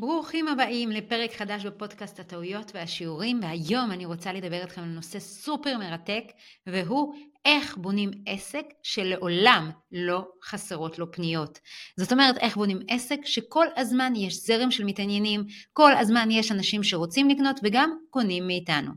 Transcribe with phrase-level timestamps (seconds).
[0.00, 5.78] ברוכים הבאים לפרק חדש בפודקאסט הטעויות והשיעורים, והיום אני רוצה לדבר איתכם על נושא סופר
[5.78, 6.24] מרתק,
[6.66, 11.58] והוא איך בונים עסק שלעולם לא חסרות לו פניות.
[11.96, 16.82] זאת אומרת, איך בונים עסק שכל הזמן יש זרם של מתעניינים, כל הזמן יש אנשים
[16.82, 18.90] שרוצים לקנות וגם קונים מאיתנו.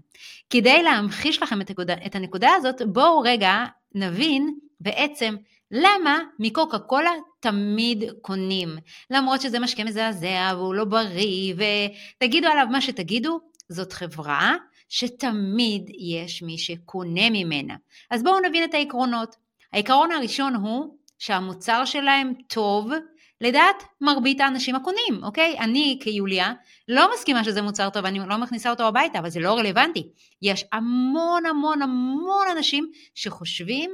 [0.49, 3.65] כדי להמחיש לכם את הנקודה, את הנקודה הזאת, בואו רגע
[3.95, 5.35] נבין בעצם
[5.71, 8.69] למה מקוקה קולה תמיד קונים?
[9.09, 13.39] למרות שזה משקה מזעזע והוא לא בריא ותגידו עליו מה שתגידו,
[13.69, 14.55] זאת חברה
[14.89, 17.75] שתמיד יש מי שקונה ממנה.
[18.11, 19.35] אז בואו נבין את העקרונות.
[19.73, 22.91] העיקרון הראשון הוא שהמוצר שלהם טוב
[23.41, 25.59] לדעת מרבית האנשים הקונים, אוקיי?
[25.59, 26.53] אני כיוליה
[26.87, 30.09] לא מסכימה שזה מוצר טוב, אני לא מכניסה אותו הביתה, אבל זה לא רלוונטי.
[30.41, 33.91] יש המון המון המון אנשים שחושבים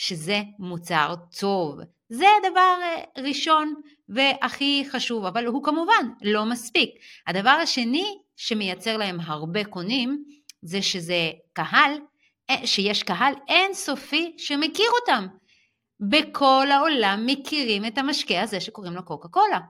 [0.00, 1.78] שזה מוצר טוב.
[2.08, 3.74] זה דבר אה, ראשון
[4.08, 6.90] והכי חשוב, אבל הוא כמובן לא מספיק.
[7.26, 10.24] הדבר השני שמייצר להם הרבה קונים,
[10.62, 11.92] זה שזה קהל,
[12.50, 15.26] אה, שיש קהל אינסופי שמכיר אותם.
[16.00, 19.60] בכל העולם מכירים את המשקה הזה שקוראים לו קוקה קולה.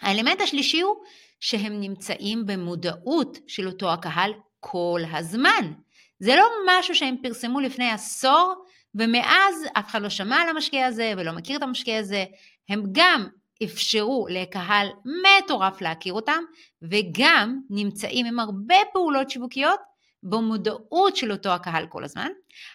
[0.00, 0.96] האלמנט השלישי הוא
[1.40, 5.72] שהם נמצאים במודעות של אותו הקהל כל הזמן.
[6.18, 8.65] זה לא משהו שהם פרסמו לפני עשור
[8.96, 12.24] ומאז אף אחד לא שמע על המשקיע הזה ולא מכיר את המשקיע הזה,
[12.68, 13.26] הם גם
[13.64, 16.42] אפשרו לקהל מטורף להכיר אותם,
[16.82, 19.80] וגם נמצאים עם הרבה פעולות שיווקיות
[20.22, 22.28] במודעות של אותו הקהל כל הזמן.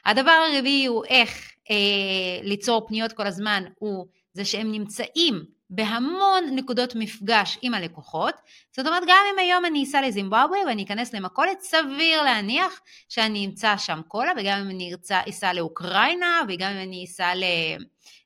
[0.06, 1.76] הדבר הרביעי הוא איך אה,
[2.44, 8.36] ליצור פניות כל הזמן, הוא זה שהם נמצאים בהמון נקודות מפגש עם הלקוחות.
[8.72, 13.78] זאת אומרת, גם אם היום אני אסע לזימבבואה ואני אכנס למכולת, סביר להניח שאני אמצא
[13.78, 14.94] שם קולה, וגם אם אני
[15.30, 17.34] אסע לאוקראינה, וגם אם אני אסע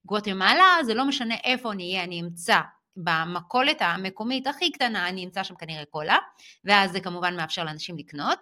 [0.05, 2.59] לגואטמלה, זה לא משנה איפה אני אהיה, אני אמצא
[2.97, 6.17] במכולת המקומית הכי קטנה, אני אמצא שם כנראה קולה,
[6.65, 8.39] ואז זה כמובן מאפשר לאנשים לקנות.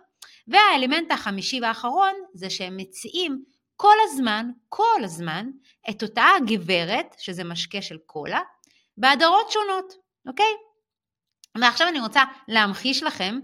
[0.47, 3.43] והאלמנט החמישי והאחרון זה שהם מציעים
[3.75, 5.49] כל הזמן, כל הזמן,
[5.89, 8.39] את אותה הגברת, שזה משקה של קולה,
[8.97, 9.93] בהדרות שונות,
[10.27, 10.53] אוקיי?
[11.61, 13.39] ועכשיו אני רוצה להמחיש לכם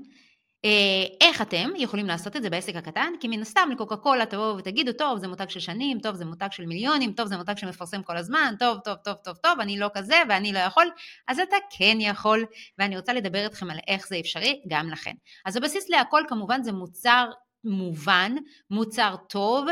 [0.65, 4.57] אה, איך אתם יכולים לעשות את זה בעסק הקטן, כי מן הסתם לקוקה קולה תבואו
[4.57, 8.03] ותגידו, טוב, זה מותג של שנים, טוב, זה מותג של מיליונים, טוב, זה מותג שמפרסם
[8.03, 10.85] כל הזמן, טוב, טוב, טוב, טוב, טוב, אני לא כזה ואני לא יכול,
[11.27, 12.45] אז אתה כן יכול,
[12.77, 15.13] ואני רוצה לדבר איתכם על איך זה אפשרי גם לכן.
[15.45, 17.29] אז הבסיס להכל כמובן זה מוצר
[17.63, 18.35] מובן,
[18.69, 19.65] מוצר טוב,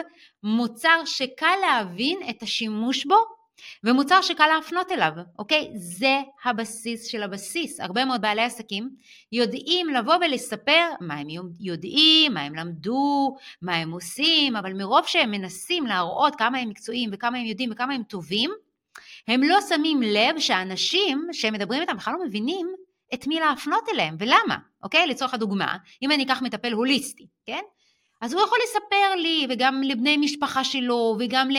[0.44, 3.37] מוצר שקל להבין את השימוש בו
[3.84, 5.72] ומוצר שקל להפנות אליו, אוקיי?
[5.76, 7.80] זה הבסיס של הבסיס.
[7.80, 8.90] הרבה מאוד בעלי עסקים
[9.32, 11.28] יודעים לבוא ולספר מה הם
[11.60, 17.10] יודעים, מה הם למדו, מה הם עושים, אבל מרוב שהם מנסים להראות כמה הם מקצועיים
[17.14, 18.52] וכמה הם יודעים וכמה הם טובים,
[19.28, 22.68] הם לא שמים לב שאנשים שהם מדברים איתם בכלל לא מבינים
[23.14, 25.08] את מי להפנות אליהם ולמה, אוקיי?
[25.08, 27.62] לצורך הדוגמה, אם אני אקח מטפל הוליסטי, כן?
[28.22, 31.50] אז הוא יכול לספר לי, וגם לבני משפחה שלו, וגם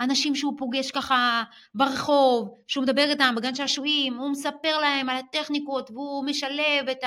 [0.00, 1.42] לאנשים שהוא פוגש ככה
[1.74, 7.04] ברחוב, שהוא מדבר איתם בגן שעשועים, הוא מספר להם על הטכניקות, והוא משלב את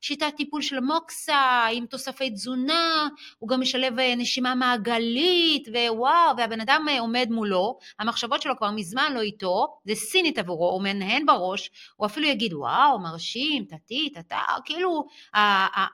[0.00, 6.60] השיטת טיפול של מוקסה עם תוספי תזונה, הוא גם משלב אה, נשימה מעגלית, ווואו, והבן
[6.60, 11.26] אדם אה, עומד מולו, המחשבות שלו כבר מזמן לא איתו, זה סינית עבורו, הוא מנהן
[11.26, 15.06] בראש, הוא אפילו יגיד, וואו, מרשים, תתי, תתה, כאילו,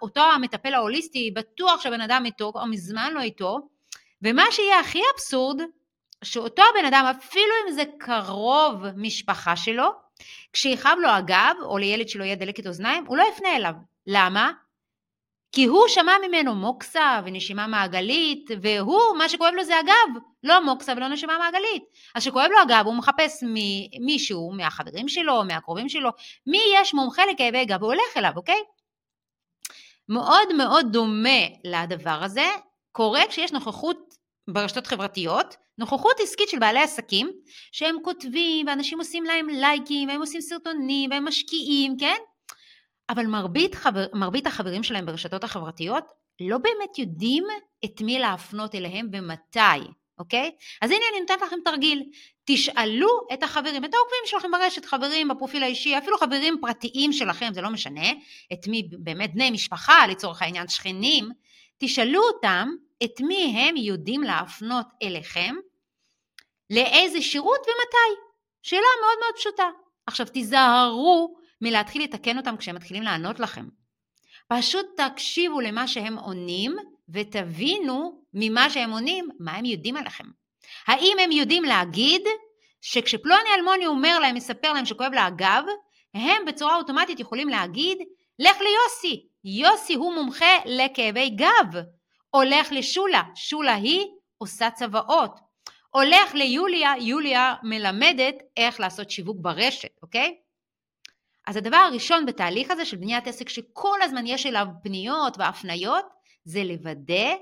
[0.03, 3.59] אותו המטפל ההוליסטי, בטוח שהבן אדם איתו, או מזמן לא איתו,
[4.23, 5.61] ומה שיהיה הכי אבסורד,
[6.25, 9.91] שאותו הבן אדם, אפילו אם זה קרוב משפחה שלו,
[10.53, 13.73] כשיכאב לו הגב, או לילד שלו יהיה דלקת אוזניים, הוא לא יפנה אליו.
[14.07, 14.53] למה?
[15.53, 20.93] כי הוא שמע ממנו מוקסה ונשימה מעגלית, והוא, מה שכואב לו זה הגב, לא מוקסה
[20.97, 21.85] ולא נשימה מעגלית.
[22.15, 23.45] אז כשכואב לו הגב, הוא מחפש
[24.01, 26.11] מישהו, מהחברים שלו, מהקרובים שלו,
[26.47, 28.63] מי יש מומחה לכאבי גב, הוא הולך אליו, אוקיי?
[30.11, 32.47] מאוד מאוד דומה לדבר הזה,
[32.93, 34.15] קורה כשיש נוכחות
[34.51, 37.31] ברשתות חברתיות, נוכחות עסקית של בעלי עסקים,
[37.73, 42.17] שהם כותבים ואנשים עושים להם לייקים והם עושים סרטונים והם משקיעים, כן?
[43.11, 46.05] אבל מרבית, חבר, מרבית החברים שלהם ברשתות החברתיות
[46.41, 47.45] לא באמת יודעים
[47.85, 49.91] את מי להפנות אליהם ומתי.
[50.21, 50.51] אוקיי?
[50.83, 52.03] אז הנה אני נותנת לכם תרגיל.
[52.45, 57.61] תשאלו את החברים, את העוקבים שלכם ברשת, חברים בפרופיל האישי, אפילו חברים פרטיים שלכם, זה
[57.61, 58.11] לא משנה,
[58.53, 61.29] את מי באמת בני משפחה, לצורך העניין שכנים,
[61.79, 62.69] תשאלו אותם
[63.05, 65.55] את מי הם יודעים להפנות אליכם,
[66.71, 68.21] לאיזה שירות ומתי.
[68.63, 69.69] שאלה מאוד מאוד פשוטה.
[70.07, 73.69] עכשיו תיזהרו מלהתחיל לתקן אותם כשהם מתחילים לענות לכם.
[74.49, 76.77] פשוט תקשיבו למה שהם עונים
[77.13, 80.25] ותבינו ממה שהם עונים מה הם יודעים עליכם.
[80.87, 82.23] האם הם יודעים להגיד
[82.81, 85.65] שכשפלוני אלמוני אומר להם, מספר להם שכואב לה הגב,
[86.15, 87.99] הם בצורה אוטומטית יכולים להגיד,
[88.39, 91.81] לך ליוסי, יוסי הוא מומחה לכאבי גב,
[92.35, 94.07] או לך לשולה, שולה היא
[94.39, 95.41] עושה צוואות,
[95.91, 100.37] הולך ליוליה, יוליה מלמדת איך לעשות שיווק ברשת, אוקיי?
[101.47, 106.05] אז הדבר הראשון בתהליך הזה של בניית עסק שכל הזמן יש אליו פניות והפניות,
[106.51, 107.35] זה לוודא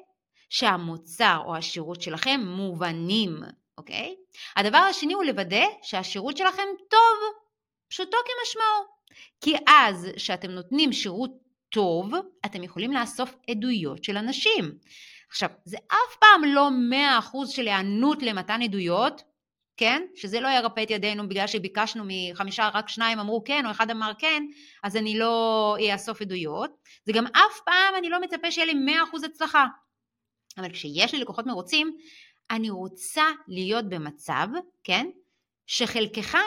[0.51, 3.41] שהמוצר או השירות שלכם מובנים,
[3.79, 4.17] אוקיי?
[4.57, 7.19] הדבר השני הוא לוודא שהשירות שלכם טוב,
[7.89, 8.99] פשוטו כמשמעו.
[9.41, 11.31] כי אז כשאתם נותנים שירות
[11.69, 12.13] טוב,
[12.47, 14.79] אתם יכולים לאסוף עדויות של אנשים.
[15.31, 16.69] עכשיו, זה אף פעם לא
[17.47, 19.23] 100% של היענות למתן עדויות,
[19.79, 20.03] כן?
[20.15, 24.13] שזה לא ירפא את ידינו בגלל שביקשנו מחמישה, רק שניים אמרו כן, או אחד אמר
[24.19, 24.43] כן,
[24.83, 26.71] אז אני לא אאסוף עדויות.
[27.05, 29.67] זה גם אף פעם אני לא מצפה שיהיה לי 100% הצלחה.
[30.59, 31.97] אבל כשיש לי לקוחות מרוצים,
[32.51, 34.47] אני רוצה להיות במצב,
[34.85, 35.07] כן?
[35.67, 36.39] שחלקכם,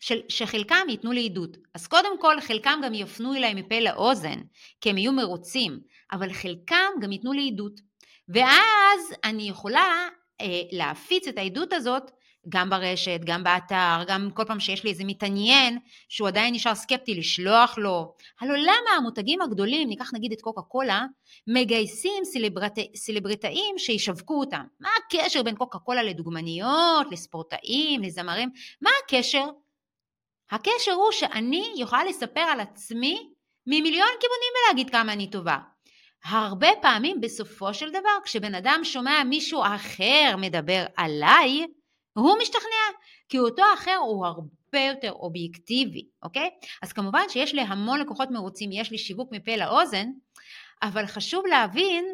[0.00, 1.56] של, שחלקם ייתנו לי עדות.
[1.74, 4.40] אז קודם כל, חלקם גם יפנו אליי מפה לאוזן,
[4.80, 5.80] כי הם יהיו מרוצים,
[6.12, 7.80] אבל חלקם גם ייתנו לי עדות.
[8.28, 10.08] ואז אני יכולה
[10.40, 12.10] אה, להפיץ את העדות הזאת
[12.48, 15.78] גם ברשת, גם באתר, גם כל פעם שיש לי איזה מתעניין
[16.08, 18.14] שהוא עדיין נשאר סקפטי, לשלוח לו.
[18.40, 21.04] הלו למה המותגים הגדולים, ניקח נגיד את קוקה קולה,
[21.46, 22.78] מגייסים סלברט...
[22.96, 24.64] סלבריטאים שישווקו אותם?
[24.80, 28.50] מה הקשר בין קוקה קולה לדוגמניות, לספורטאים, לזמרים?
[28.80, 29.44] מה הקשר?
[30.50, 33.28] הקשר הוא שאני יכולה לספר על עצמי
[33.66, 35.58] ממיליון כיוונים ולהגיד כמה אני טובה.
[36.24, 41.66] הרבה פעמים בסופו של דבר כשבן אדם שומע מישהו אחר מדבר עליי,
[42.16, 42.98] הוא משתכנע,
[43.28, 46.50] כי אותו אחר הוא הרבה יותר אובייקטיבי, אוקיי?
[46.82, 50.06] אז כמובן שיש לי המון לקוחות מרוצים, יש לי שיווק מפה לאוזן,
[50.82, 52.04] אבל חשוב להבין,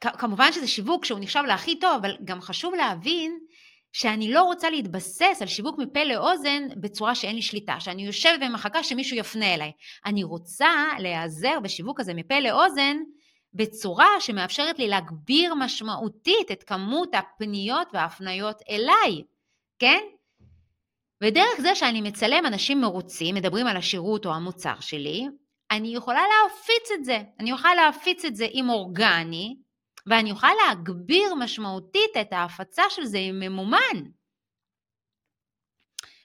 [0.00, 3.38] כמובן שזה שיווק שהוא נחשב להכי טוב, אבל גם חשוב להבין
[3.92, 8.84] שאני לא רוצה להתבסס על שיווק מפה לאוזן בצורה שאין לי שליטה, שאני יושבת ומחכה
[8.84, 9.72] שמישהו יפנה אליי.
[10.06, 12.96] אני רוצה להיעזר בשיווק הזה מפה לאוזן
[13.58, 19.22] בצורה שמאפשרת לי להגביר משמעותית את כמות הפניות וההפניות אליי,
[19.78, 20.00] כן?
[21.22, 25.26] ודרך זה שאני מצלם אנשים מרוצים, מדברים על השירות או המוצר שלי,
[25.70, 27.18] אני יכולה להפיץ את זה.
[27.40, 29.56] אני יכולה להפיץ את זה עם אורגני,
[30.06, 34.04] ואני אוכל להגביר משמעותית את ההפצה של זה עם ממומן.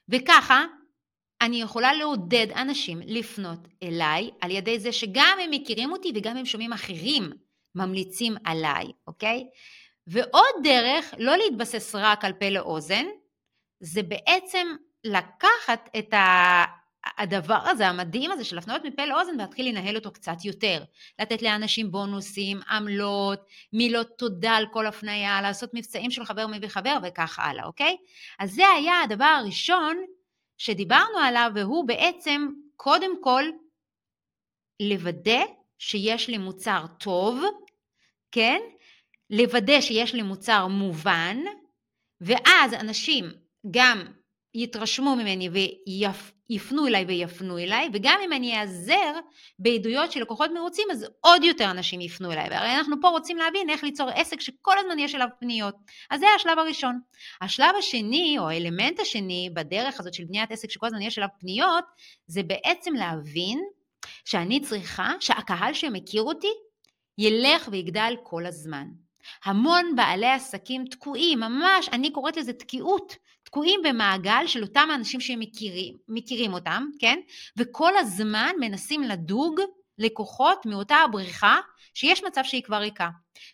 [0.09, 0.65] וככה
[1.43, 6.45] אני יכולה לעודד אנשים לפנות אליי על ידי זה שגם הם מכירים אותי וגם הם
[6.45, 7.31] שומעים אחרים
[7.75, 9.47] ממליצים עליי, אוקיי?
[10.07, 13.05] ועוד דרך, לא להתבסס רק על פה לאוזן,
[13.79, 14.67] זה בעצם
[15.03, 16.63] לקחת את ה...
[17.17, 20.83] הדבר הזה, המדהים הזה של הפניות מפה לאוזן, להתחיל לנהל אותו קצת יותר.
[21.19, 23.39] לתת לאנשים בונוסים, עמלות,
[23.73, 27.97] מילות תודה על כל הפניה, לעשות מבצעים של חבר מביא חבר וכך הלאה, אוקיי?
[28.39, 29.97] אז זה היה הדבר הראשון
[30.65, 33.43] שדיברנו עליו, והוא בעצם, קודם כל,
[34.81, 35.41] לוודא
[35.79, 37.43] שיש לי מוצר טוב,
[38.31, 38.61] כן?
[39.29, 41.37] לוודא שיש לי מוצר מובן,
[42.21, 43.25] ואז אנשים
[43.71, 44.05] גם
[44.53, 45.49] יתרשמו ממני
[46.49, 49.13] ויפנו אליי ויפנו אליי, וגם אם אני אעזר
[49.59, 52.49] בעדויות של לקוחות מרוצים, אז עוד יותר אנשים יפנו אליי.
[52.49, 55.75] והרי אנחנו פה רוצים להבין איך ליצור עסק שכל הזמן יש אליו פניות.
[56.09, 56.99] אז זה השלב הראשון.
[57.41, 61.85] השלב השני, או האלמנט השני בדרך הזאת של בניית עסק שכל הזמן יש אליו פניות,
[62.27, 63.59] זה בעצם להבין
[64.25, 66.51] שאני צריכה שהקהל שמכיר אותי
[67.17, 68.87] ילך ויגדל כל הזמן.
[69.45, 73.15] המון בעלי עסקים תקועים, ממש, אני קוראת לזה תקיעות,
[73.53, 77.19] תקועים במעגל של אותם האנשים שהם מכירים, מכירים אותם, כן?
[77.57, 79.59] וכל הזמן מנסים לדוג
[79.97, 81.57] לקוחות מאותה הבריכה
[81.93, 83.09] שיש מצב שהיא כבר ריקה.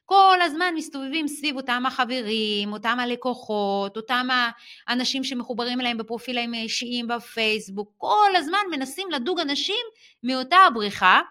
[0.05, 4.27] כל הזמן מסתובבים סביב אותם החברים, אותם הלקוחות, אותם
[4.87, 9.85] האנשים שמחוברים אליהם בפרופילים האישיים בפייסבוק, כל הזמן מנסים לדוג אנשים
[10.23, 11.21] מאותה הבריכה,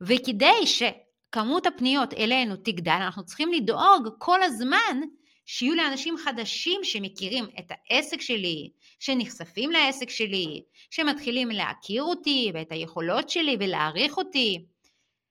[0.00, 5.00] וכדי שכמות הפניות אלינו תגדל, אנחנו צריכים לדאוג כל הזמן
[5.46, 8.70] שיהיו לאנשים חדשים שמכירים את העסק שלי,
[9.00, 14.66] שנחשפים לעסק שלי, שמתחילים להכיר אותי ואת היכולות שלי ולהעריך אותי.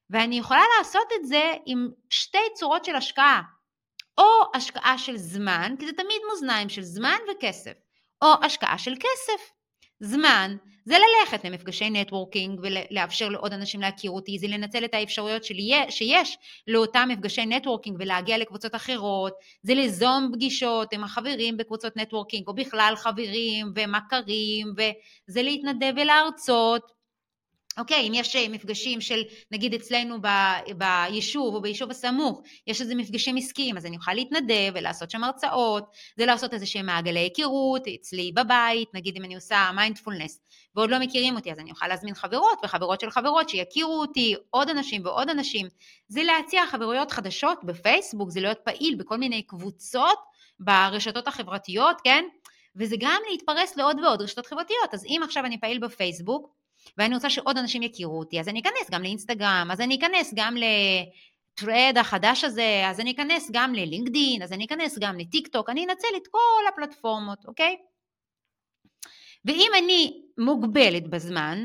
[0.09, 3.41] ואני יכולה לעשות את זה עם שתי צורות של השקעה.
[4.17, 7.73] או השקעה של זמן, כי זה תמיד מאזניים של זמן וכסף,
[8.21, 9.60] או השקעה של כסף.
[10.01, 10.55] זמן
[10.85, 16.37] זה ללכת למפגשי networking ולאפשר לעוד אנשים להכיר אותי, זה לנצל את האפשרויות שלי, שיש
[16.67, 22.93] לאותם מפגשי networking ולהגיע לקבוצות אחרות, זה ליזום פגישות עם החברים בקבוצות networking או בכלל
[22.97, 27.00] חברים ומכרים וזה להתנדב ולהרצות
[27.77, 30.27] אוקיי, אם יש אה, מפגשים של, נגיד אצלנו ב,
[30.77, 35.83] ביישוב או ביישוב הסמוך, יש איזה מפגשים עסקיים, אז אני אוכל להתנדב ולעשות שם הרצאות,
[36.17, 40.39] זה לעשות איזה שהם מעגלי היכרות, אצלי בבית, נגיד אם אני עושה מיינדפולנס,
[40.75, 44.69] ועוד לא מכירים אותי, אז אני אוכל להזמין חברות וחברות של חברות שיכירו אותי, עוד
[44.69, 45.67] אנשים ועוד אנשים.
[46.07, 50.19] זה להציע חברויות חדשות בפייסבוק, זה להיות פעיל בכל מיני קבוצות
[50.59, 52.23] ברשתות החברתיות, כן?
[52.75, 54.93] וזה גם להתפרס לעוד ועוד רשתות חברתיות.
[54.93, 56.60] אז אם עכשיו אני פעיל בפייסבוק,
[56.97, 60.55] ואני רוצה שעוד אנשים יכירו אותי, אז אני אכנס גם לאינסטגרם, אז אני אכנס גם
[60.57, 65.85] לטרד החדש הזה, אז אני אכנס גם ללינקדין, אז אני אכנס גם לטיק טוק, אני
[65.85, 67.77] אנצל את כל הפלטפורמות, אוקיי?
[69.45, 71.63] ואם אני מוגבלת בזמן,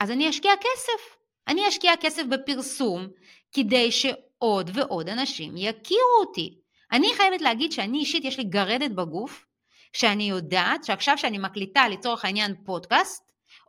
[0.00, 1.16] אז אני אשקיע כסף.
[1.48, 3.08] אני אשקיע כסף בפרסום
[3.52, 6.58] כדי שעוד ועוד אנשים יכירו אותי.
[6.92, 9.46] אני חייבת להגיד שאני אישית, יש לי גרדת בגוף,
[9.92, 13.25] שאני יודעת שעכשיו שאני מקליטה לצורך העניין פודקאסט,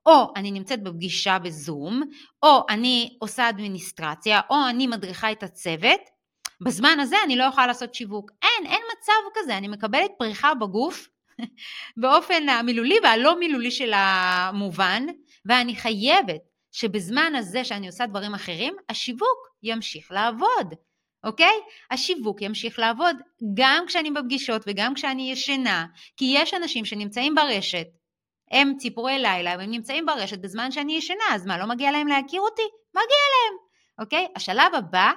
[0.07, 2.03] או אני נמצאת בפגישה בזום,
[2.43, 6.01] או אני עושה אדמיניסטרציה, או אני מדריכה את הצוות,
[6.61, 8.31] בזמן הזה אני לא יכולה לעשות שיווק.
[8.41, 11.07] אין, אין מצב כזה, אני מקבלת פריחה בגוף
[12.01, 15.03] באופן המילולי והלא מילולי של המובן,
[15.45, 20.73] ואני חייבת שבזמן הזה שאני עושה דברים אחרים, השיווק ימשיך לעבוד,
[21.23, 21.55] אוקיי?
[21.91, 23.15] השיווק ימשיך לעבוד
[23.53, 25.85] גם כשאני בפגישות וגם כשאני ישנה,
[26.17, 27.87] כי יש אנשים שנמצאים ברשת,
[28.51, 32.41] הם ציפורי לילה, והם נמצאים ברשת בזמן שאני ישנה, אז מה, לא מגיע להם להכיר
[32.41, 32.61] אותי?
[32.93, 33.01] מגיע
[33.33, 33.57] להם,
[33.99, 34.27] אוקיי?
[34.35, 35.11] השלב הבא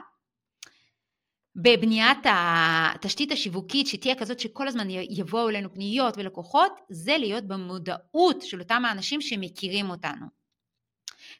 [1.56, 8.60] בבניית התשתית השיווקית שתהיה כזאת שכל הזמן יבואו אלינו פניות ולקוחות, זה להיות במודעות של
[8.60, 10.26] אותם האנשים שמכירים אותנו.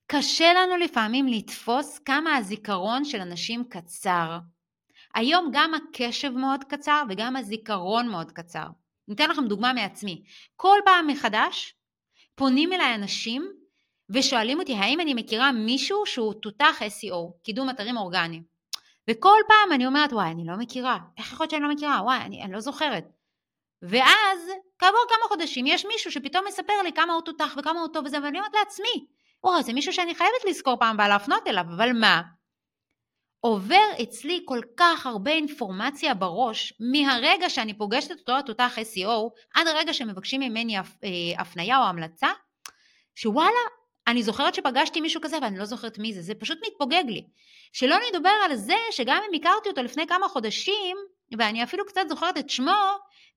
[0.06, 4.38] קשה לנו לפעמים לתפוס כמה הזיכרון של אנשים קצר.
[5.14, 8.66] היום גם הקשב מאוד קצר וגם הזיכרון מאוד קצר.
[9.08, 10.22] ניתן לכם דוגמה מעצמי.
[10.56, 11.74] כל פעם מחדש
[12.40, 13.52] פונים אליי אנשים
[14.10, 18.42] ושואלים אותי האם אני מכירה מישהו שהוא תותח SEO, קידום אתרים אורגניים.
[19.10, 20.98] וכל פעם אני אומרת, וואי, אני לא מכירה.
[21.18, 22.00] איך יכול להיות שאני לא מכירה?
[22.02, 23.04] וואי, אני, אני לא זוכרת.
[23.82, 28.06] ואז, כעבור כמה חודשים, יש מישהו שפתאום מספר לי כמה הוא תותח וכמה הוא טוב
[28.06, 29.06] וזה, ואני אומרת לעצמי,
[29.44, 32.22] וואי, זה מישהו שאני חייבת לזכור פעם הבאה להפנות אליו, אבל מה?
[33.40, 39.94] עובר אצלי כל כך הרבה אינפורמציה בראש, מהרגע שאני פוגשת אותו התותח SEO, עד הרגע
[39.94, 40.82] שמבקשים ממני אה,
[41.38, 42.28] הפנייה או המלצה,
[43.14, 43.50] שוואלה,
[44.06, 47.24] אני זוכרת שפגשתי מישהו כזה ואני לא זוכרת מי זה, זה פשוט מתפוגג לי.
[47.72, 50.96] שלא נדבר על זה שגם אם הכרתי אותו לפני כמה חודשים,
[51.38, 52.72] ואני אפילו קצת זוכרת את שמו,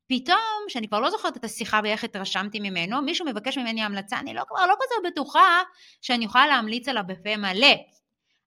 [0.10, 4.34] פתאום, שאני כבר לא זוכרת את השיחה ואיך התרשמתי ממנו, מישהו מבקש ממני המלצה, אני
[4.34, 5.62] לא, כבר לא כזה בטוחה
[6.02, 7.76] שאני יכולה להמליץ עליו בפה מלא.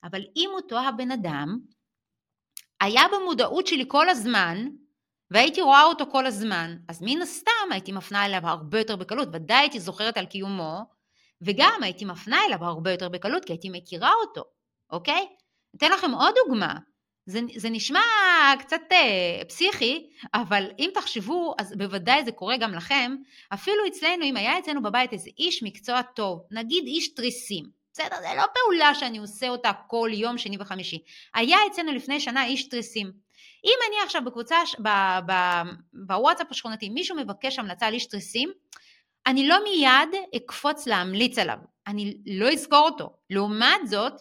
[0.06, 1.58] אבל אם אותו הבן אדם
[2.80, 4.68] היה במודעות שלי כל הזמן,
[5.30, 9.58] והייתי רואה אותו כל הזמן, אז מן הסתם הייתי מפנה אליו הרבה יותר בקלות, ודאי
[9.58, 10.80] הייתי זוכרת על קיומו,
[11.42, 14.44] וגם הייתי מפנה אליו הרבה יותר בקלות, כי הייתי מכירה אותו,
[14.90, 15.26] אוקיי?
[15.76, 16.74] אתן לכם עוד דוגמה.
[17.26, 18.00] זה, זה נשמע
[18.58, 23.16] קצת אה, פסיכי, אבל אם תחשבו, אז בוודאי זה קורה גם לכם.
[23.54, 27.64] אפילו אצלנו, אם היה אצלנו בבית איזה איש מקצוע טוב, נגיד איש תריסים,
[27.96, 28.16] בסדר?
[28.20, 30.98] זה לא פעולה שאני עושה אותה כל יום שני וחמישי.
[31.34, 33.12] היה אצלנו לפני שנה איש תריסים.
[33.64, 34.56] אם אני עכשיו בקבוצה,
[35.92, 38.52] בוואטסאפ השכונתי, מישהו מבקש המלצה על איש תריסים,
[39.26, 43.16] אני לא מיד אקפוץ להמליץ עליו, אני לא אזכור אותו.
[43.30, 44.12] לעומת זאת,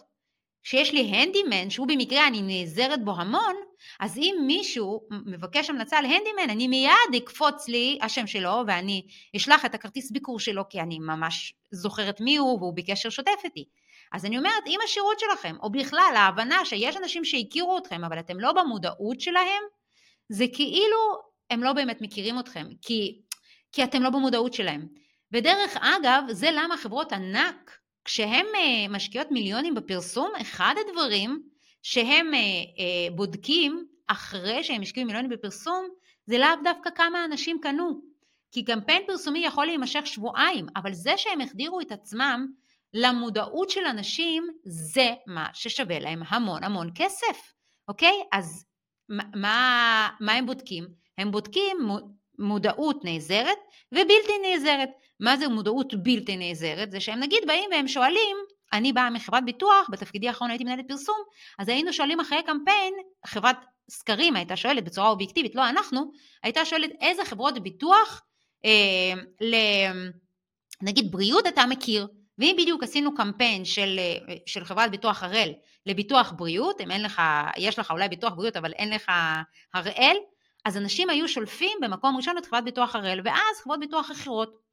[0.66, 3.54] כשיש לי הנדימן, שהוא במקרה אני נעזרת בו המון,
[4.00, 9.06] אז אם מישהו מבקש המלצה על הנדימן, אני מיד אקפוץ לי השם שלו ואני
[9.36, 13.64] אשלח את הכרטיס ביקור שלו כי אני ממש זוכרת מי הוא והוא בקשר שוטף איתי.
[14.12, 18.40] אז אני אומרת, אם השירות שלכם, או בכלל ההבנה שיש אנשים שהכירו אתכם אבל אתם
[18.40, 19.62] לא במודעות שלהם,
[20.28, 20.98] זה כאילו
[21.50, 23.20] הם לא באמת מכירים אתכם, כי,
[23.72, 24.86] כי אתם לא במודעות שלהם.
[25.32, 31.42] ודרך אגב, זה למה חברות ענק כשהן אה, משקיעות מיליונים בפרסום, אחד הדברים
[31.82, 35.88] שהם אה, אה, בודקים אחרי שהם השקיעו מיליונים בפרסום,
[36.26, 38.00] זה לאו דווקא כמה אנשים קנו.
[38.52, 42.46] כי קמפיין פרסומי יכול להימשך שבועיים, אבל זה שהם החדירו את עצמם
[42.94, 47.52] למודעות של אנשים, זה מה ששווה להם המון המון כסף,
[47.88, 48.22] אוקיי?
[48.32, 48.64] אז
[49.08, 50.86] מה, מה הם בודקים?
[51.18, 51.76] הם בודקים
[52.38, 53.58] מודעות נעזרת
[53.92, 54.90] ובלתי נעזרת.
[55.20, 56.90] מה זה מודעות בלתי נעזרת?
[56.90, 58.36] זה שהם נגיד באים והם שואלים,
[58.72, 61.16] אני באה מחברת ביטוח, בתפקידי האחרון הייתי מנהלת פרסום,
[61.58, 62.94] אז היינו שואלים אחרי קמפיין,
[63.26, 63.56] חברת
[63.90, 66.10] סקרים הייתה שואלת בצורה אובייקטיבית, לא אנחנו,
[66.42, 68.22] הייתה שואלת איזה חברות ביטוח,
[68.64, 69.54] אה, ל,
[70.82, 72.06] נגיד בריאות אתה מכיר,
[72.38, 75.52] ואם בדיוק עשינו קמפיין של, אה, של חברת ביטוח הראל
[75.86, 77.22] לביטוח בריאות, אם אין לך,
[77.56, 79.12] יש לך אולי ביטוח בריאות אבל אין לך
[79.74, 80.16] הראל,
[80.64, 84.65] אז אנשים היו שולפים במקום ראשון את חברת ביטוח הראל, ואז חברות ביטוח אחרות.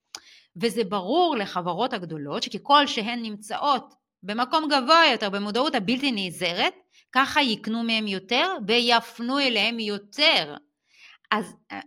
[0.56, 3.94] וזה ברור לחברות הגדולות שככל שהן נמצאות
[4.24, 6.74] במקום גבוה יותר במודעות הבלתי נעזרת,
[7.12, 10.56] ככה יקנו מהם יותר ויפנו אליהם יותר.
[11.32, 11.80] אז אה,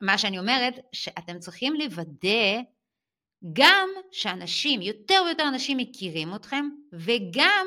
[0.00, 2.60] מה שאני אומרת, שאתם צריכים לוודא
[3.52, 7.66] גם שאנשים, יותר ויותר אנשים מכירים אתכם, וגם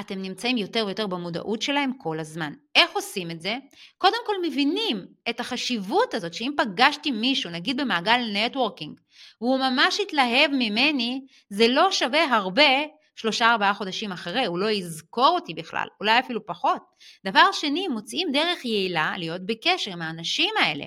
[0.00, 2.52] אתם נמצאים יותר ויותר במודעות שלהם כל הזמן.
[2.74, 3.56] איך עושים את זה?
[3.98, 9.00] קודם כל מבינים את החשיבות הזאת שאם פגשתי מישהו, נגיד במעגל נטוורקינג,
[9.40, 12.70] והוא ממש התלהב ממני, זה לא שווה הרבה
[13.16, 16.82] שלושה ארבעה חודשים אחרי, הוא לא יזכור אותי בכלל, אולי אפילו פחות.
[17.24, 20.84] דבר שני, מוצאים דרך יעילה להיות בקשר עם האנשים האלה.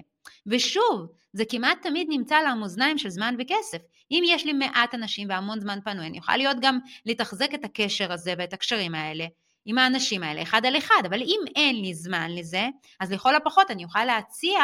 [0.47, 3.77] ושוב, זה כמעט תמיד נמצא על המאזניים של זמן וכסף.
[4.13, 8.11] אם יש לי מעט אנשים והמון זמן פנוי, אני יכולה להיות גם לתחזק את הקשר
[8.11, 9.25] הזה ואת הקשרים האלה
[9.65, 12.67] עם האנשים האלה אחד על אחד, אבל אם אין לי זמן לזה,
[12.99, 14.59] אז לכל הפחות אני אוכל להציע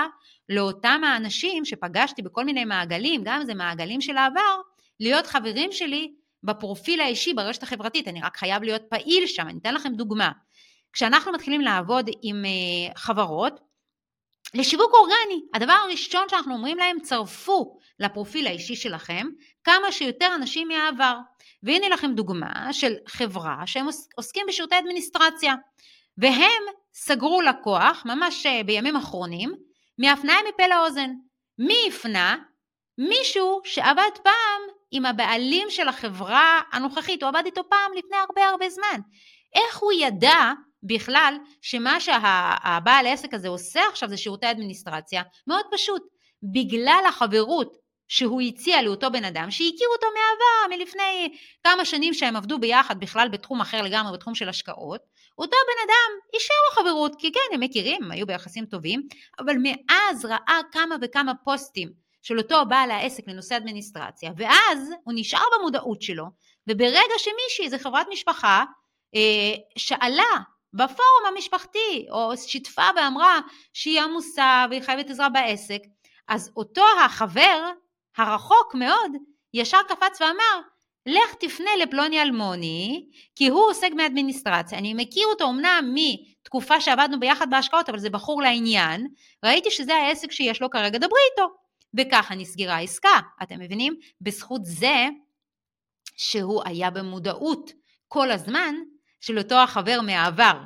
[0.50, 4.62] לאותם האנשים שפגשתי בכל מיני מעגלים, גם אם זה מעגלים של העבר,
[5.00, 6.14] להיות חברים שלי
[6.44, 10.32] בפרופיל האישי ברשת החברתית, אני רק חייב להיות פעיל שם, אני אתן לכם דוגמה.
[10.94, 13.60] כשאנחנו מתחילים לעבוד עם uh, חברות,
[14.54, 19.28] לשיווק אורגני, הדבר הראשון שאנחנו אומרים להם, צרפו לפרופיל האישי שלכם
[19.64, 21.18] כמה שיותר אנשים מהעבר.
[21.64, 25.54] והנה לכם דוגמה של חברה שהם עוסקים בשירותי אדמיניסטרציה,
[26.18, 26.64] והם
[26.94, 29.54] סגרו לקוח, ממש אה, בימים אחרונים,
[29.98, 31.10] מהפניה מפה לאוזן.
[31.58, 32.36] מי הפנה?
[32.98, 38.70] מישהו שעבד פעם עם הבעלים של החברה הנוכחית, הוא עבד איתו פעם לפני הרבה הרבה
[38.70, 39.00] זמן.
[39.56, 45.22] איך הוא ידע בכלל שמה שהבעל העסק הזה עושה עכשיו זה שירותי אדמיניסטרציה?
[45.48, 46.04] מאוד פשוט,
[46.44, 52.60] בגלל החברות שהוא הציע לאותו בן אדם שהכיר אותו מעבר, מלפני כמה שנים שהם עבדו
[52.60, 55.02] ביחד בכלל בתחום אחר לגמרי, בתחום של השקעות,
[55.38, 59.08] אותו בן אדם אישר לו חברות, כי כן, הם מכירים, הם היו ביחסים טובים,
[59.40, 61.90] אבל מאז ראה כמה וכמה פוסטים
[62.22, 66.26] של אותו בעל העסק לנושא אדמיניסטרציה, ואז הוא נשאר במודעות שלו,
[66.70, 68.64] וברגע שמישהי, איזה חברת משפחה,
[69.16, 70.24] אה, שאלה
[70.74, 73.40] בפורום המשפחתי, או שיתפה ואמרה
[73.74, 75.82] שהיא עמוסה והיא חייבת עזרה בעסק,
[76.28, 77.72] אז אותו החבר
[78.18, 79.12] הרחוק מאוד
[79.54, 80.62] ישר קפץ ואמר,
[81.06, 84.78] לך תפנה לפלוני אלמוני, כי הוא עוסק באדמיניסטרציה.
[84.78, 89.08] אני מכיר אותו אמנם מתקופה שעבדנו ביחד בהשקעות, אבל זה בחור לעניין.
[89.46, 91.54] ראיתי שזה העסק שיש לו כרגע, דברי איתו.
[91.98, 93.96] וככה נסגרה העסקה, אתם מבינים?
[94.22, 95.08] בזכות זה
[96.18, 97.72] שהוא היה במודעות
[98.08, 98.76] כל הזמן
[99.22, 100.62] של אותו החבר מהעבר.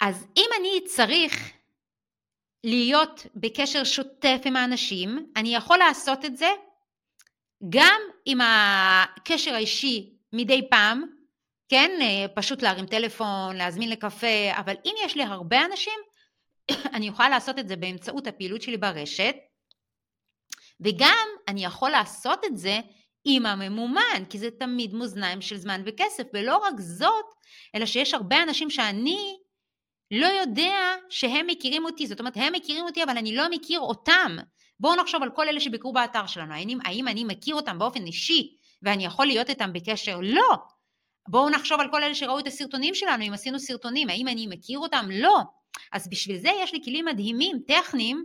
[0.00, 1.52] אז אם אני צריך
[2.64, 6.48] להיות בקשר שוטף עם האנשים, אני יכול לעשות את זה
[7.68, 11.04] גם עם הקשר האישי מדי פעם,
[11.68, 11.90] כן,
[12.34, 15.98] פשוט להרים טלפון, להזמין לקפה, אבל אם יש לי הרבה אנשים,
[16.94, 19.34] אני יכולה לעשות את זה באמצעות הפעילות שלי ברשת,
[20.80, 22.80] וגם אני יכול לעשות את זה
[23.24, 27.24] עם הממומן, כי זה תמיד מאזניים של זמן וכסף, ולא רק זאת,
[27.74, 29.36] אלא שיש הרבה אנשים שאני
[30.10, 34.36] לא יודע שהם מכירים אותי, זאת אומרת הם מכירים אותי אבל אני לא מכיר אותם.
[34.80, 38.56] בואו נחשוב על כל אלה שביקרו באתר שלנו, האם, האם אני מכיר אותם באופן אישי
[38.82, 40.18] ואני יכול להיות איתם בקשר?
[40.22, 40.56] לא.
[41.28, 44.78] בואו נחשוב על כל אלה שראו את הסרטונים שלנו, אם עשינו סרטונים, האם אני מכיר
[44.78, 45.06] אותם?
[45.12, 45.38] לא.
[45.92, 48.24] אז בשביל זה יש לי כלים מדהימים, טכניים,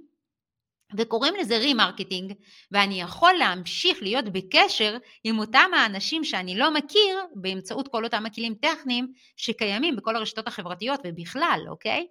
[0.97, 2.33] וקוראים לזה remarketing,
[2.71, 8.55] ואני יכול להמשיך להיות בקשר עם אותם האנשים שאני לא מכיר באמצעות כל אותם הכלים
[8.55, 12.07] טכניים שקיימים בכל הרשתות החברתיות ובכלל, אוקיי?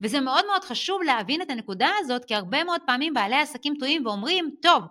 [0.00, 4.06] וזה מאוד מאוד חשוב להבין את הנקודה הזאת, כי הרבה מאוד פעמים בעלי עסקים טועים
[4.06, 4.82] ואומרים, טוב,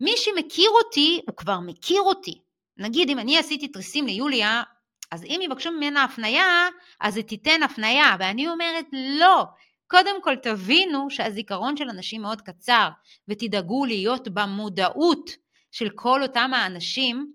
[0.00, 2.40] מי שמכיר אותי, הוא כבר מכיר אותי.
[2.76, 4.62] נגיד, אם אני עשיתי תריסים ליוליה,
[5.10, 6.68] אז אם יבקשו ממנה הפנייה,
[7.00, 9.44] אז היא תיתן הפנייה, ואני אומרת, לא,
[9.88, 12.88] קודם כל תבינו שהזיכרון של אנשים מאוד קצר,
[13.28, 15.30] ותדאגו להיות במודעות
[15.72, 17.32] של כל אותם האנשים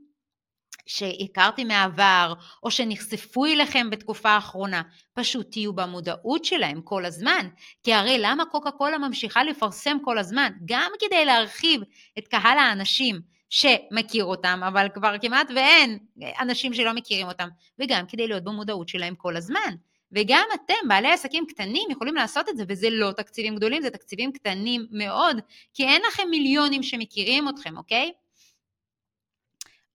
[0.85, 4.81] שהכרתי מהעבר, או שנחשפו אליכם בתקופה האחרונה,
[5.13, 7.47] פשוט תהיו במודעות שלהם כל הזמן.
[7.83, 10.51] כי הרי למה קוקה קולה ממשיכה לפרסם כל הזמן?
[10.65, 11.81] גם כדי להרחיב
[12.17, 15.99] את קהל האנשים שמכיר אותם, אבל כבר כמעט ואין
[16.39, 17.47] אנשים שלא מכירים אותם,
[17.79, 19.75] וגם כדי להיות במודעות שלהם כל הזמן.
[20.13, 24.31] וגם אתם, בעלי עסקים קטנים, יכולים לעשות את זה, וזה לא תקציבים גדולים, זה תקציבים
[24.31, 25.37] קטנים מאוד,
[25.73, 28.11] כי אין לכם מיליונים שמכירים אתכם, אוקיי?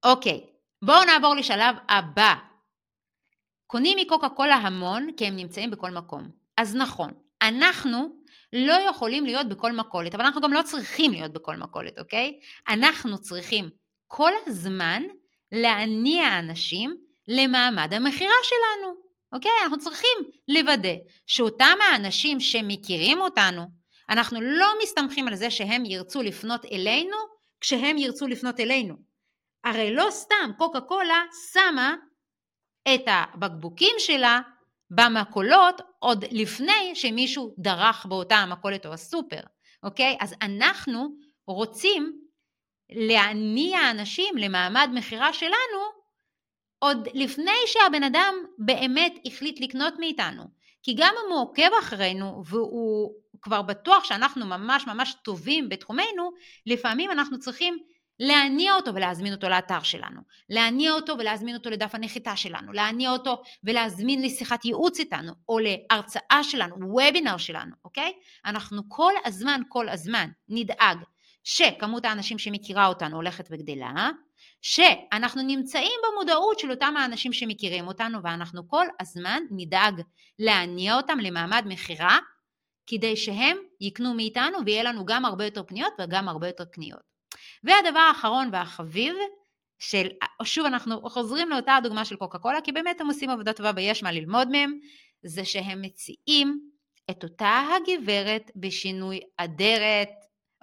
[0.04, 0.46] אוקיי,
[0.82, 2.34] בואו נעבור לשלב הבא.
[3.66, 6.30] קונים מקוקה קולה המון, כי הם נמצאים בכל מקום.
[6.56, 7.10] אז נכון,
[7.42, 8.08] אנחנו
[8.52, 12.40] לא יכולים להיות בכל מכולת, אבל אנחנו גם לא צריכים להיות בכל מכולת, אוקיי?
[12.68, 13.70] אנחנו צריכים
[14.06, 15.02] כל הזמן
[15.52, 16.96] להניע אנשים
[17.28, 19.07] למעמד המכירה שלנו.
[19.32, 19.50] אוקיי?
[19.62, 20.94] אנחנו צריכים לוודא
[21.26, 23.62] שאותם האנשים שמכירים אותנו,
[24.10, 27.16] אנחנו לא מסתמכים על זה שהם ירצו לפנות אלינו
[27.60, 28.94] כשהם ירצו לפנות אלינו.
[29.64, 31.94] הרי לא סתם קוקה קולה שמה
[32.94, 34.40] את הבקבוקים שלה
[34.90, 39.40] במכולות עוד לפני שמישהו דרך באותה המכולת או הסופר,
[39.82, 40.16] אוקיי?
[40.20, 41.08] אז אנחנו
[41.46, 42.20] רוצים
[42.90, 45.80] להניע אנשים למעמד מכירה שלנו,
[46.78, 50.42] עוד לפני שהבן אדם באמת החליט לקנות מאיתנו.
[50.82, 53.12] כי גם אם הוא עוקב אחרינו והוא
[53.42, 56.30] כבר בטוח שאנחנו ממש ממש טובים בתחומנו,
[56.66, 57.78] לפעמים אנחנו צריכים
[58.20, 63.42] להניע אותו ולהזמין אותו לאתר שלנו, להניע אותו ולהזמין אותו לדף הנחיתה שלנו, להניע אותו
[63.64, 68.12] ולהזמין לשיחת ייעוץ איתנו, או להרצאה שלנו, וובינר שלנו, אוקיי?
[68.44, 70.98] אנחנו כל הזמן, כל הזמן נדאג
[71.44, 74.10] שכמות האנשים שמכירה אותנו הולכת וגדלה,
[74.62, 80.02] שאנחנו נמצאים במודעות של אותם האנשים שמכירים אותנו ואנחנו כל הזמן נדאג
[80.38, 82.18] להניע אותם למעמד מכירה
[82.86, 87.08] כדי שהם יקנו מאיתנו ויהיה לנו גם הרבה יותר פניות וגם הרבה יותר קניות.
[87.64, 89.14] והדבר האחרון והחביב
[89.78, 90.08] של,
[90.44, 94.02] שוב אנחנו חוזרים לאותה הדוגמה של קוקה קולה כי באמת הם עושים עבודה טובה ויש
[94.02, 94.78] מה ללמוד מהם,
[95.22, 96.60] זה שהם מציעים
[97.10, 100.10] את אותה הגברת בשינוי אדרת,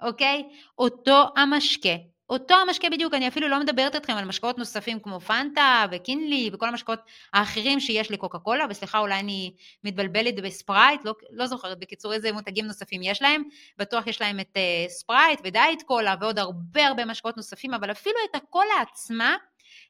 [0.02, 0.42] אוקיי?
[0.78, 1.94] אותו המשקה
[2.30, 6.68] אותו המשקה בדיוק, אני אפילו לא מדברת איתכם על משקאות נוספים כמו פנטה וקינלי וכל
[6.68, 6.98] המשקאות
[7.32, 9.52] האחרים שיש לקוקה קולה, וסליחה אולי אני
[9.84, 13.42] מתבלבלת בספרייט, לא, לא זוכרת בקיצור איזה מותגים נוספים יש להם,
[13.78, 18.16] בטוח יש להם את uh, ספרייט ודייט קולה ועוד הרבה הרבה משקאות נוספים, אבל אפילו
[18.30, 19.36] את הקולה עצמה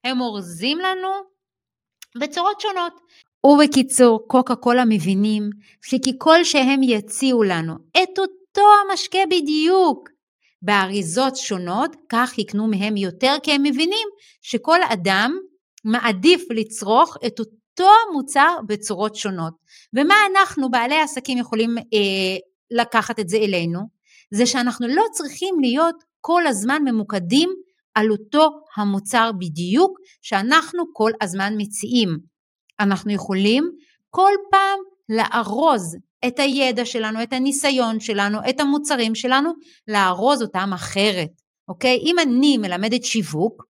[0.05, 1.09] הם אורזים לנו
[2.21, 3.01] בצורות שונות.
[3.45, 5.51] ובקיצור, קוקה קולה מבינים
[5.83, 10.09] שככל שהם יציעו לנו את אותו המשקה בדיוק,
[10.63, 14.09] באריזות שונות, כך יקנו מהם יותר, כי הם מבינים
[14.43, 15.39] שכל אדם
[15.85, 19.55] מעדיף לצרוך את אותו מוצר בצורות שונות.
[19.95, 22.37] ומה אנחנו, בעלי עסקים, יכולים אה,
[22.71, 23.81] לקחת את זה אלינו?
[24.35, 27.51] זה שאנחנו לא צריכים להיות כל הזמן ממוקדים
[27.95, 32.19] על אותו המוצר בדיוק שאנחנו כל הזמן מציעים.
[32.81, 33.71] אנחנו יכולים
[34.11, 39.51] כל פעם לארוז את הידע שלנו, את הניסיון שלנו, את המוצרים שלנו,
[39.89, 41.31] לארוז אותם אחרת,
[41.69, 41.99] אוקיי?
[42.07, 43.65] אם אני מלמדת שיווק,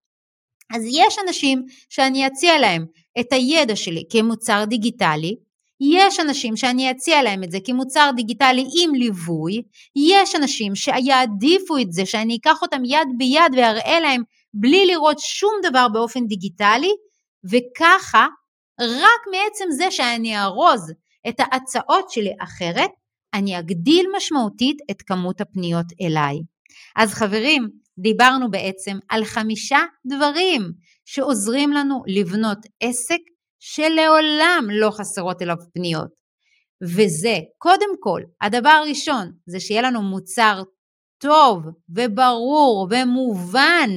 [0.76, 2.86] אז יש אנשים שאני אציע להם
[3.20, 5.36] את הידע שלי כמוצר דיגיטלי,
[5.82, 9.62] יש אנשים שאני אציע להם את זה כמוצר דיגיטלי עם ליווי,
[9.96, 15.54] יש אנשים שיעדיפו את זה, שאני אקח אותם יד ביד ואראה להם בלי לראות שום
[15.64, 16.92] דבר באופן דיגיטלי,
[17.44, 18.28] וככה,
[18.82, 20.92] רק מעצם זה שאני ארוז
[21.30, 22.90] את ההצעות שלי אחרת,
[23.34, 26.36] אני אגדיל משמעותית את כמות הפניות אליי.
[26.96, 30.62] אז חברים, דיברנו בעצם על חמישה דברים
[31.06, 33.20] שעוזרים לנו לבנות עסק
[33.60, 36.10] שלעולם לא חסרות אליו פניות.
[36.84, 40.64] וזה, קודם כל, הדבר הראשון זה שיהיה לנו מוצר
[41.18, 41.64] טוב
[41.96, 43.90] וברור ומובן,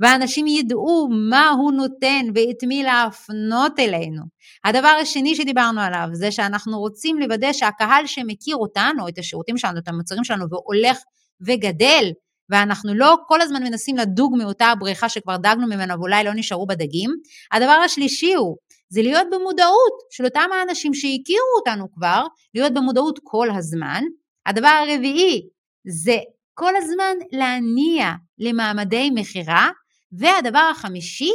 [0.00, 4.22] ואנשים ידעו מה הוא נותן ואת מי להפנות אלינו.
[4.64, 9.88] הדבר השני שדיברנו עליו זה שאנחנו רוצים לוודא שהקהל שמכיר אותנו, את השירותים שלנו, את
[9.88, 10.98] המוצרים שלנו, והולך
[11.40, 12.04] וגדל,
[12.50, 17.10] ואנחנו לא כל הזמן מנסים לדוג מאותה הבריכה שכבר דגנו ממנה ואולי לא נשארו בדגים.
[17.52, 18.56] הדבר השלישי הוא,
[18.88, 24.02] זה להיות במודעות של אותם האנשים שהכירו אותנו כבר, להיות במודעות כל הזמן.
[24.46, 25.42] הדבר הרביעי
[25.86, 26.16] זה
[26.54, 29.68] כל הזמן להניע למעמדי מכירה,
[30.12, 31.30] והדבר החמישי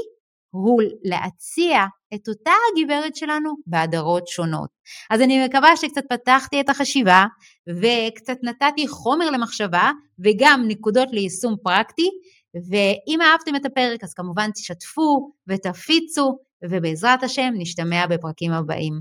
[0.64, 4.70] הוא להציע את אותה הגברת שלנו בהדרות שונות.
[5.10, 7.26] אז אני מקווה שקצת פתחתי את החשיבה
[7.70, 12.10] וקצת נתתי חומר למחשבה וגם נקודות ליישום פרקטי,
[12.70, 16.38] ואם אהבתם את הפרק אז כמובן תשתפו ותפיצו,
[16.70, 18.94] ובעזרת השם נשתמע בפרקים הבאים.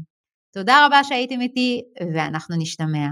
[0.55, 1.83] תודה רבה שהייתם איתי
[2.14, 3.07] ואנחנו נשתמע.